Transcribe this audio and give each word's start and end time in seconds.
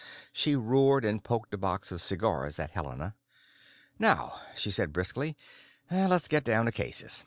She 0.33 0.55
roared 0.55 1.05
and 1.05 1.23
poked 1.23 1.53
a 1.53 1.59
box 1.59 1.91
of 1.91 2.01
cigars 2.01 2.57
at 2.57 2.71
Helena. 2.71 3.13
"Now," 3.99 4.41
she 4.55 4.71
said 4.71 4.91
briskly, 4.93 5.37
"let's 5.91 6.27
get 6.27 6.43
down 6.43 6.65
to 6.65 6.71
cases. 6.71 7.19